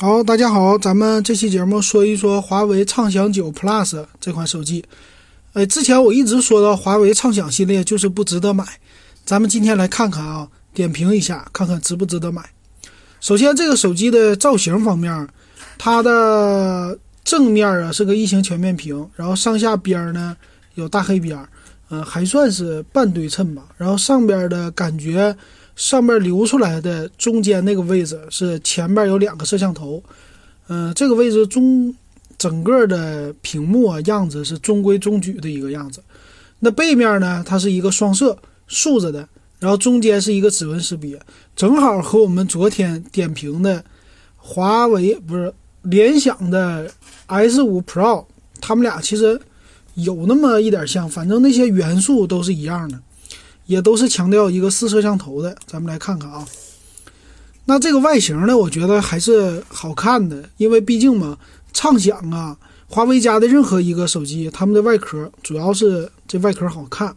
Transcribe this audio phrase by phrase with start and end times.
[0.00, 4.84] 好，大家好，咱们这期节目说一说华为畅享九 Plus 这款手机。
[5.54, 8.64] 呃，之前我一直说到华为畅享系列就是不值得买，
[9.24, 12.48] 咱们今天来看看啊，点评一下，看看值不值得买。
[13.20, 15.28] 首先，这个手机的造型方面，
[15.78, 20.36] 它的正面啊是个异形全面屏，然后上下边呢
[20.76, 21.36] 有大黑边，
[21.90, 23.64] 嗯，还算是半对称吧。
[23.76, 25.36] 然后上边的感觉。
[25.78, 30.02] 上面留出来的中间那个位置是前面有两个摄像头，
[30.66, 31.94] 嗯，这个位置中
[32.36, 36.02] 整个的屏幕啊样子是中规中矩的一个样子。
[36.58, 38.36] 那背面呢，它是一个双摄
[38.66, 39.28] 竖着的，
[39.60, 41.16] 然后中间是一个指纹识别，
[41.54, 43.84] 正好和我们昨天点评的
[44.36, 46.90] 华为不是联想的
[47.26, 48.26] S 五 Pro，
[48.60, 49.40] 他们俩其实
[49.94, 52.98] 有那么一点像，反正那些元素都是一样的。
[53.68, 56.44] 也都是强调一个四摄像头的，咱们来看看啊。
[57.66, 61.36] 那这个外形呢，我觉得还是好看的，因为毕竟嘛，
[61.74, 62.56] 畅享啊，
[62.88, 67.14] 华为家的任何一个手机，他们的外壳主要是这外壳好看。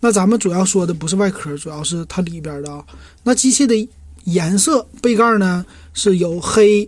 [0.00, 2.84] 那咱们主要说的不是外壳，主要是它里边的啊。
[3.22, 3.88] 那机器的
[4.24, 6.86] 颜色，背盖呢是有黑，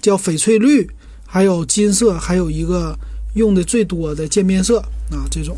[0.00, 0.88] 叫翡翠绿，
[1.26, 2.98] 还有金色，还有一个
[3.34, 4.78] 用的最多的渐变色
[5.10, 5.54] 啊这种。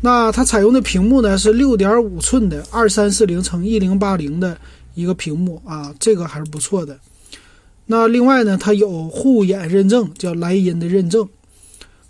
[0.00, 4.56] 那它采用的屏幕呢是六点五寸的二三四零乘一零八零的
[4.94, 6.98] 一个屏幕啊，这个还是不错的。
[7.86, 11.28] 那另外呢，它有护眼认证，叫莱茵的认证。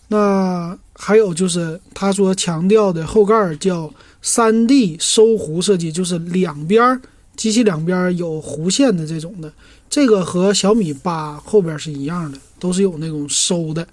[0.08, 3.92] 那还有就是他说强调的后盖叫
[4.22, 7.00] 三 D 收弧设计，就是两边
[7.36, 9.52] 机器两边有弧线的这种的，
[9.88, 13.86] 这个和小米八后边是一样的，都是有那种收的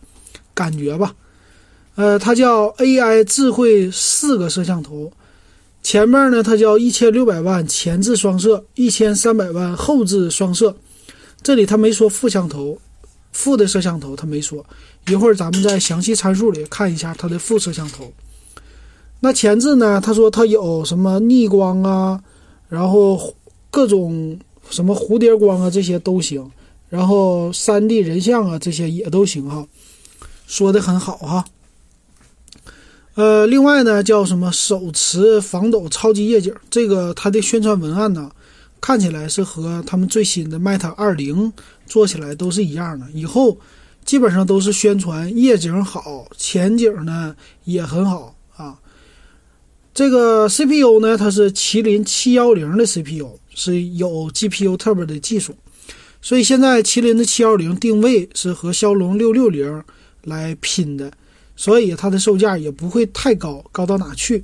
[0.54, 1.14] 感觉吧。
[1.96, 5.12] 呃，它叫 AI 智慧四个摄像头，
[5.82, 10.76] 前面呢它叫一千六百万前置双摄，一千三百万后置双摄。
[11.42, 12.78] 这里它没说副摄头，
[13.32, 14.66] 副的摄像头它没说。
[15.08, 18.12] 一会儿咱们在详细参数里看一下它的副摄像头。
[19.22, 20.02] 那前置呢？
[20.02, 22.22] 他说它有什么逆光啊，
[22.68, 23.34] 然后
[23.72, 24.38] 各种
[24.70, 26.52] 什么蝴蝶光啊这些都行，
[26.90, 29.66] 然后三 D 人像啊这些也都行哈，
[30.46, 31.46] 说的很好哈。
[33.16, 38.30] 呃，另外呢，叫什么手持防抖超级夜景，这个它的宣传文案呢，
[38.82, 41.52] 看起来是和他们最新的 Mate 二零
[41.86, 43.06] 做起来都是一样的。
[43.14, 43.58] 以后
[44.04, 47.34] 基本上都是宣传夜景好，前景呢
[47.64, 48.78] 也很好啊。
[49.94, 55.56] 这个 CPU 呢，它是麒麟七幺零的 CPU，是有 GPU Turbo 的技术，
[56.22, 59.82] 所以现在麒麟的七幺零定位是和骁龙六六零
[60.24, 61.10] 来拼的。
[61.56, 64.44] 所以它的售价也不会太高，高到哪去？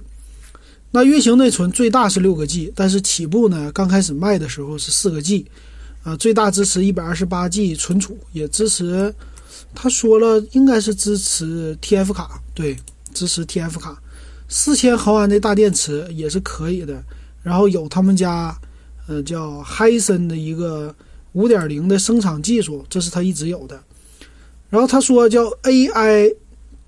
[0.92, 5.46] 那运行内存最大是六个 G，但是起步呢，刚开始卖的时候是四个 G，
[6.04, 9.14] 啊，最大支持一百二十八 G 存储，也支持，
[9.74, 12.76] 他说了应该是支持 TF 卡，对，
[13.14, 14.02] 支持 TF 卡，
[14.50, 17.02] 四千毫安的大电池也是可以的。
[17.42, 18.54] 然后有他们家，
[19.08, 20.94] 呃，叫海森的一个
[21.32, 23.82] 五点零的生产技术，这是他一直有的。
[24.70, 26.36] 然后他说叫 AI。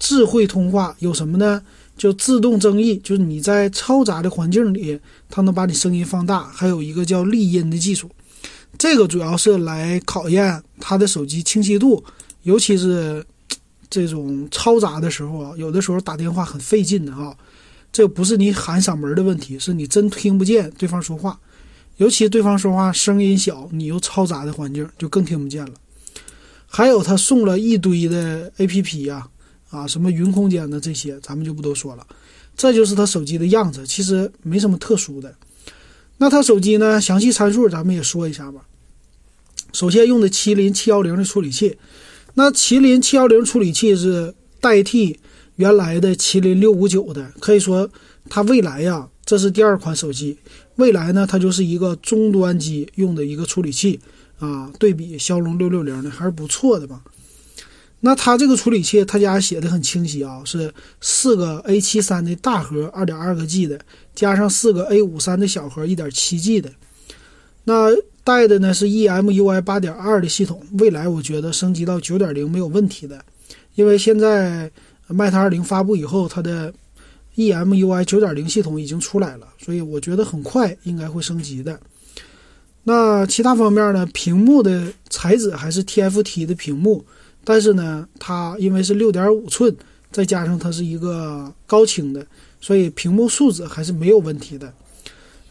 [0.03, 1.61] 智慧通话有什么呢？
[1.97, 4.99] 就自动增益，就是你在嘈杂的环境里，
[5.29, 6.43] 它能把你声音放大。
[6.43, 8.09] 还有一个叫丽音的技术，
[8.77, 12.03] 这个主要是来考验它的手机清晰度，
[12.41, 13.25] 尤其是
[13.89, 17.33] 这种嘈杂的时候啊，有的时候打电话很费劲的哈。
[17.93, 21.39] 这不是你喊嗓门的问题，是你真听不见对方说话，
[21.95, 25.71] 尤其对方说话声音小，你又嘈杂的环境就更听不见了。
[26.67, 29.29] 还有他送了一堆的 A P P 呀。
[29.73, 32.05] 啊，什么云空间的这些，咱们就不多说了。
[32.55, 35.35] 这就是它手机的样子，其实没什么特殊的。
[36.19, 37.01] 那它手机呢？
[37.01, 38.61] 详细参数咱们也说一下吧。
[39.73, 41.75] 首先用的麒麟七幺零的处理器，
[42.35, 45.19] 那麒麟七幺零处理器是代替
[45.55, 47.89] 原来的麒麟六五九的，可以说
[48.29, 50.37] 它未来呀，这是第二款手机。
[50.75, 53.99] 未来呢，它就是一个终端机用的一个处理器
[54.37, 57.01] 啊，对比骁龙六六零的还是不错的吧。
[58.05, 63.79] 那它这个处理器，他家写的很清晰啊，是四个 A 七三的大核，二点二个 G 的，
[64.13, 66.69] 加上四个 A 五三的小核，一点七 G 的。
[67.63, 67.87] 那
[68.25, 73.23] 带的呢是 EMUI 八点二的系统，未来我觉得升级到九点零没有问题的，
[73.75, 74.69] 因为现在
[75.07, 76.73] Mate 二零发布以后，它的
[77.37, 81.79] EMUI 九点零系统已经出来了，所以我觉得很快应该会升级的。
[82.83, 87.05] 那其他方面呢，屏幕的材质还是 TFT 的屏幕。
[87.43, 89.75] 但是呢，它因为是六点五寸，
[90.11, 92.25] 再加上它是一个高清的，
[92.61, 94.73] 所以屏幕素质还是没有问题的。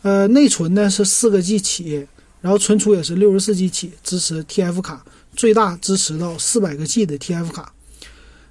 [0.02, 2.06] 呃，内存呢是四个 G 起，
[2.40, 5.04] 然后存储也是六十四 G 起，支持 TF 卡，
[5.36, 7.72] 最大支持到四百个 G 的 TF 卡。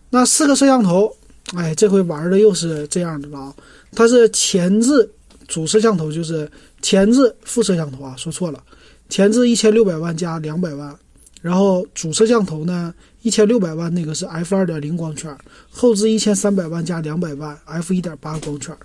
[0.10, 1.16] 那四个摄像头，
[1.56, 3.56] 哎，这回玩的又是这样的了啊！
[3.94, 5.10] 它是前置
[5.48, 6.50] 主摄像头，就是
[6.82, 8.64] 前置副摄像头啊，说错了，
[9.10, 10.98] 前置一千六百万加两百万，
[11.42, 15.36] 然后主摄像头呢一千六百万那个是 f 二点零光圈，
[15.70, 18.76] 后置一千三百万加两百万 f 一点八光圈。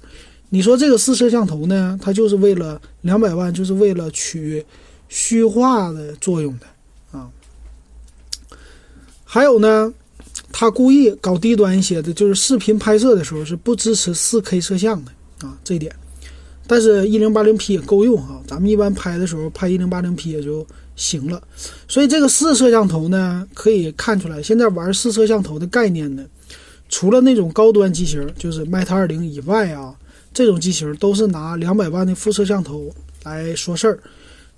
[0.49, 4.65] 你说这个四摄像头呢，它就是为了两百万，就是为了取
[5.09, 7.31] 虚化的作用的啊。
[9.25, 9.93] 还有呢。
[10.53, 15.13] 他故意搞低端一些的，就是视频拍摄的时候是不支持 4K 摄像的
[15.47, 15.95] 啊，这一点。
[16.67, 20.67] 但是 1080P 也够用啊，咱们一般拍的时候拍 1080P 也就
[20.97, 21.43] 行了。
[21.87, 26.25] 所以这个四摄像头呢，可以看出来，现在玩四摄像头的概念呢，
[26.89, 29.95] 除了那种高端机型，就是 Mate 20以外啊，
[30.35, 32.93] 这种机型都是拿两百万的副摄像头
[33.25, 33.99] 来说事儿。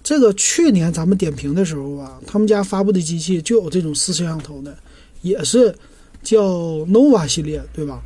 [0.03, 4.77] 这个去年咱们点评的时候啊，他们家发布的机器就有这种四摄像头的。
[5.21, 5.75] 也是
[6.23, 6.41] 叫
[6.87, 8.01] nova 系列，对吧？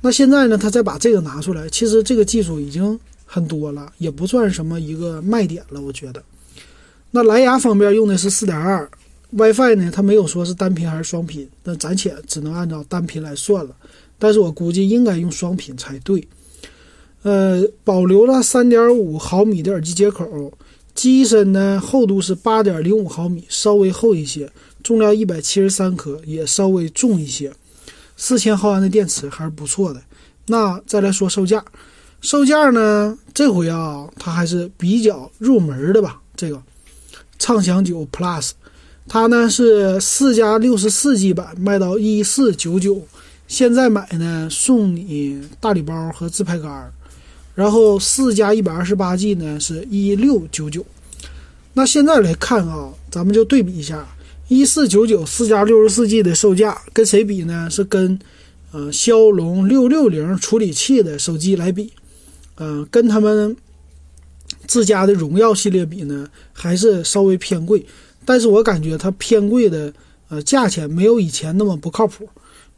[0.00, 2.98] 那现在呢，他再把这个拿出来，其实这个技术已经
[3.30, 6.22] 很多了，也不算什么一个卖点了，我觉得。
[7.10, 8.90] 那蓝牙方面用的是四点二
[9.32, 13.76] ，WiFi 呢，它没有说是单频还是双频，那暂且只能按照单频来算了。
[14.18, 16.26] 但是我估计应该用双频才对。
[17.22, 20.52] 呃，保留了三点五毫米的耳机接口，
[20.94, 24.50] 机身呢厚度是八点零五毫米，稍微厚一些。
[24.82, 27.52] 重量一百七十三克，也稍微重一些。
[28.16, 30.00] 四千毫安的电池还是不错的。
[30.46, 31.62] 那再来说售价，
[32.20, 33.16] 售价呢？
[33.32, 36.20] 这回啊，它还是比较入门的吧。
[36.34, 36.60] 这个
[37.38, 38.50] 畅享九 Plus，
[39.06, 43.00] 它呢是四加六十四 G 版，卖到一四九九。
[43.46, 46.92] 现在买呢，送你大礼包和自拍杆。
[47.54, 50.84] 然后四加一百二十八 G 呢是一六九九。
[51.74, 54.06] 那现在来看啊，咱们就对比一下。
[54.48, 57.68] 一四九九四加六十四 G 的售价跟谁比呢？
[57.70, 58.18] 是跟，
[58.72, 61.92] 呃，骁龙六六零处理器的手机来比，
[62.58, 63.56] 嗯，跟他们
[64.66, 67.84] 自家的荣耀系列比呢，还是稍微偏贵。
[68.24, 69.92] 但是我感觉它偏贵的，
[70.28, 72.28] 呃，价钱没有以前那么不靠谱。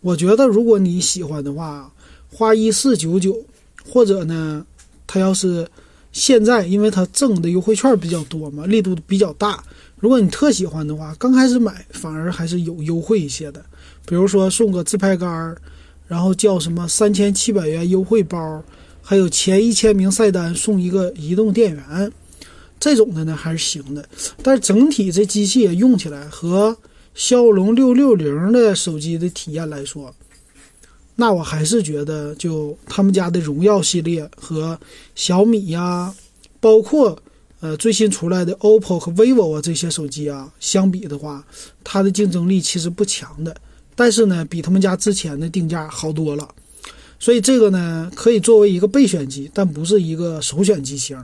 [0.00, 1.92] 我觉得如果你喜欢的话，
[2.32, 3.36] 花一四九九，
[3.84, 4.64] 或者呢，
[5.06, 5.68] 它要是
[6.12, 9.62] 现在因为它赠的优惠券比较多嘛，力度比较大。
[9.96, 13.62] 如果你特喜欢的话，刚开始买反而还是有优惠一些的，
[14.06, 15.56] 比如说送个自拍杆儿，
[16.06, 18.62] 然后叫什么三千七百元优惠包，
[19.10, 22.12] 还有前一千名晒单送一个移动电源，
[22.78, 24.08] 这种的呢还是行的。
[24.40, 26.76] 但是整体这机器也用起来和
[27.12, 30.14] 骁龙六六零的手机的体验来说，
[31.16, 34.78] 那我还是觉得就他们家的荣耀系列和
[35.16, 36.14] 小米呀，
[36.60, 37.20] 包括。
[37.62, 41.44] 呃，最新出来的 OPPO 和 vivo 啊这些手机啊，相比的话，
[41.84, 43.54] 它的竞争力其实不强的。
[43.94, 46.48] 但是呢，比他们家之前的定价好多了。
[47.20, 51.16] 所以这个呢，可以作为一个备选机，但不是一个首选机型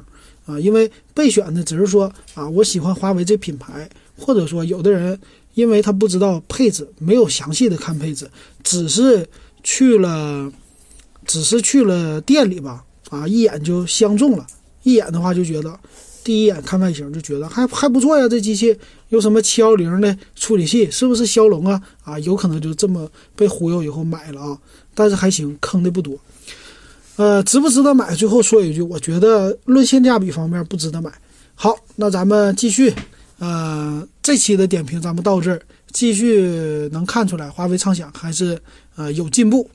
[0.45, 0.61] 啊。
[0.61, 5.19] 因为备选的只是说啊，我喜欢华为这品牌，或者说有的人
[5.55, 8.31] 因为他不知道配置，没有详细的看配置，
[8.63, 9.27] 只是
[9.65, 10.53] 去了，
[11.25, 14.47] 只是去了店里吧，啊，一眼就相中了，
[14.83, 15.77] 一眼的话就觉得。
[16.23, 18.77] 第一眼看外形就觉得还还不错呀，这机器
[19.11, 21.81] 有什么七幺零的处理器，是不是骁龙啊？
[22.03, 24.59] 啊，有可能就这么被忽悠以后买了啊。
[24.97, 26.19] 但是还行，坑的不多。
[27.15, 28.15] 呃，值不值得买？
[28.15, 31.13] 最后说一句，我觉得论性价比方面不值得买。
[31.55, 32.93] 好，那咱们继续。
[33.39, 35.61] 呃，这期的点评咱们到这儿，
[35.93, 38.59] 继续能看出来华为畅享还是
[38.97, 39.71] 呃有进步。